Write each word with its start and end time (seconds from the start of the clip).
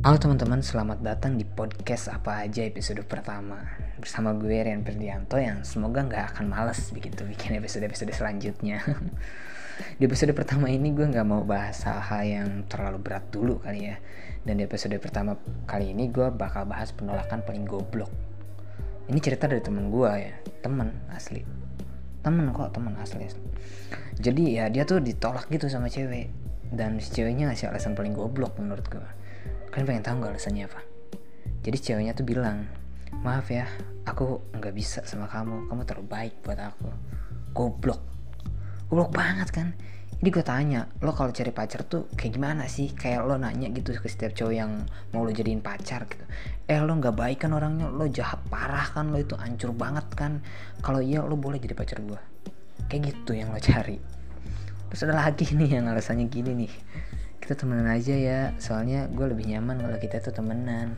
Halo 0.00 0.16
teman-teman, 0.16 0.64
selamat 0.64 1.04
datang 1.04 1.36
di 1.36 1.44
podcast 1.44 2.08
apa 2.08 2.40
aja 2.40 2.64
episode 2.64 3.04
pertama. 3.04 3.60
Bersama 4.00 4.32
gue 4.32 4.48
Rian 4.48 4.80
Perdianto 4.80 5.36
yang 5.36 5.60
semoga 5.60 6.00
nggak 6.00 6.24
akan 6.32 6.48
males 6.48 6.88
begitu 6.88 7.28
bikin 7.28 7.60
episode-episode 7.60 8.08
selanjutnya. 8.08 8.80
Di 10.00 10.08
episode 10.08 10.32
pertama 10.32 10.72
ini 10.72 10.96
gue 10.96 11.04
nggak 11.04 11.26
mau 11.28 11.44
bahas 11.44 11.84
hal-hal 11.84 12.24
yang 12.24 12.48
terlalu 12.64 12.96
berat 12.96 13.28
dulu 13.28 13.60
kali 13.60 13.92
ya. 13.92 14.00
Dan 14.40 14.56
di 14.56 14.64
episode 14.64 14.96
pertama 14.96 15.36
kali 15.68 15.92
ini 15.92 16.08
gue 16.08 16.32
bakal 16.32 16.64
bahas 16.64 16.96
penolakan 16.96 17.44
paling 17.44 17.68
goblok. 17.68 18.08
Ini 19.04 19.20
cerita 19.20 19.52
dari 19.52 19.60
temen 19.60 19.92
gue 19.92 20.08
ya, 20.16 20.32
temen 20.64 20.96
asli. 21.12 21.44
Temen 22.24 22.48
kok, 22.56 22.72
temen 22.72 22.96
asli, 22.96 23.28
asli. 23.28 23.44
Jadi 24.16 24.56
ya 24.56 24.72
dia 24.72 24.88
tuh 24.88 25.04
ditolak 25.04 25.52
gitu 25.52 25.68
sama 25.68 25.92
cewek. 25.92 26.32
Dan 26.72 26.96
si 27.04 27.12
ceweknya 27.12 27.52
ngasih 27.52 27.68
alasan 27.68 27.92
paling 27.92 28.16
goblok 28.16 28.56
menurut 28.56 28.88
gue 28.88 29.20
Kalian 29.70 29.86
pengen 29.86 30.04
tahu 30.04 30.14
nggak 30.18 30.32
alasannya 30.34 30.64
apa? 30.66 30.80
Jadi 31.60 31.76
ceweknya 31.78 32.12
tuh 32.16 32.26
bilang, 32.26 32.66
maaf 33.22 33.46
ya, 33.52 33.68
aku 34.02 34.40
nggak 34.56 34.74
bisa 34.74 35.04
sama 35.06 35.30
kamu, 35.30 35.70
kamu 35.70 35.80
terlalu 35.86 36.06
baik 36.08 36.34
buat 36.42 36.58
aku. 36.58 36.90
Goblok, 37.54 38.02
goblok 38.90 39.10
banget 39.14 39.48
kan? 39.54 39.68
Ini 40.20 40.28
gue 40.28 40.44
tanya, 40.44 40.84
lo 41.00 41.16
kalau 41.16 41.32
cari 41.32 41.48
pacar 41.48 41.86
tuh 41.88 42.10
kayak 42.12 42.36
gimana 42.36 42.68
sih? 42.68 42.92
Kayak 42.92 43.24
lo 43.24 43.40
nanya 43.40 43.72
gitu 43.72 43.96
ke 43.96 44.04
setiap 44.04 44.36
cowok 44.36 44.52
yang 44.52 44.84
mau 45.16 45.24
lo 45.24 45.32
jadiin 45.32 45.64
pacar 45.64 46.04
gitu. 46.10 46.24
Eh 46.68 46.76
lo 46.76 46.92
nggak 46.92 47.16
baik 47.16 47.46
kan 47.46 47.56
orangnya, 47.56 47.88
lo 47.88 48.04
jahat 48.04 48.44
parah 48.52 48.84
kan, 48.92 49.08
lo 49.08 49.16
itu 49.16 49.32
hancur 49.38 49.72
banget 49.72 50.04
kan? 50.12 50.44
Kalau 50.84 51.00
iya 51.00 51.24
lo 51.24 51.40
boleh 51.40 51.56
jadi 51.56 51.72
pacar 51.72 52.04
gue. 52.04 52.20
Kayak 52.92 53.16
gitu 53.16 53.32
yang 53.32 53.48
lo 53.48 53.60
cari. 53.62 53.96
Terus 54.90 55.00
ada 55.06 55.22
lagi 55.22 55.46
nih 55.54 55.80
yang 55.80 55.86
alasannya 55.88 56.26
gini 56.26 56.66
nih 56.66 56.72
kita 57.50 57.66
temenan 57.66 57.90
aja 57.90 58.14
ya. 58.14 58.40
Soalnya 58.62 59.10
gue 59.10 59.26
lebih 59.26 59.50
nyaman 59.50 59.82
kalau 59.82 59.98
kita 59.98 60.22
tuh 60.22 60.30
temenan. 60.30 60.94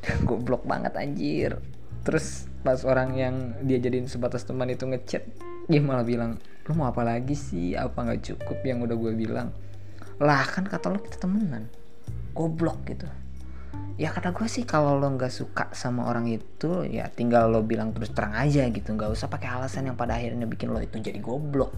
Goblok 0.24 0.64
banget 0.64 0.96
anjir. 0.96 1.60
Terus 2.00 2.48
pas 2.64 2.80
orang 2.88 3.12
yang 3.12 3.52
dia 3.60 3.76
jadiin 3.76 4.08
sebatas 4.08 4.48
teman 4.48 4.72
itu 4.72 4.88
ngechat 4.88 5.20
dia 5.68 5.80
malah 5.84 6.00
bilang 6.00 6.40
lo 6.64 6.72
mau 6.72 6.88
apa 6.88 7.04
lagi 7.04 7.36
sih? 7.36 7.76
Apa 7.76 8.08
nggak 8.08 8.24
cukup 8.24 8.64
yang 8.64 8.80
udah 8.88 8.96
gue 8.96 9.12
bilang? 9.12 9.52
Lah 10.16 10.48
kan 10.48 10.64
kata 10.64 10.88
lo 10.88 11.04
kita 11.04 11.20
temenan. 11.20 11.68
Goblok 12.32 12.80
gitu. 12.88 13.04
Ya 14.00 14.16
kata 14.16 14.32
gue 14.32 14.48
sih 14.48 14.64
kalau 14.64 14.96
lo 14.96 15.12
nggak 15.12 15.28
suka 15.28 15.68
sama 15.76 16.08
orang 16.08 16.24
itu 16.24 16.88
ya 16.88 17.12
tinggal 17.12 17.52
lo 17.52 17.60
bilang 17.60 17.92
terus 17.92 18.16
terang 18.16 18.32
aja 18.32 18.64
gitu. 18.72 18.96
Nggak 18.96 19.12
usah 19.12 19.28
pakai 19.28 19.60
alasan 19.60 19.92
yang 19.92 19.96
pada 20.00 20.16
akhirnya 20.16 20.48
bikin 20.48 20.72
lo 20.72 20.80
itu 20.80 20.96
jadi 21.04 21.20
goblok 21.20 21.76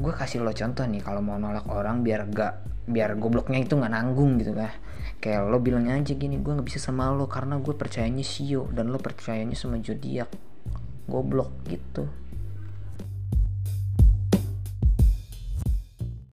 gue 0.00 0.12
kasih 0.16 0.40
lo 0.40 0.50
contoh 0.56 0.84
nih 0.88 1.04
kalau 1.04 1.20
mau 1.20 1.36
nolak 1.36 1.68
orang 1.68 2.00
biar 2.00 2.26
gak 2.32 2.54
biar 2.90 3.14
gobloknya 3.20 3.62
itu 3.62 3.78
nggak 3.78 3.92
nanggung 3.92 4.40
gitu 4.40 4.56
kan. 4.56 4.72
Kayak 5.20 5.52
lo 5.52 5.60
bilangnya 5.60 6.00
aja 6.00 6.16
gini 6.16 6.40
gue 6.40 6.52
nggak 6.56 6.66
bisa 6.66 6.80
sama 6.80 7.12
lo 7.12 7.28
karena 7.28 7.60
gue 7.60 7.76
percayanya 7.76 8.24
sio 8.24 8.66
dan 8.72 8.88
lo 8.88 8.98
percayanya 8.98 9.54
sama 9.54 9.78
zodiak 9.78 10.32
goblok 11.06 11.52
gitu 11.68 12.08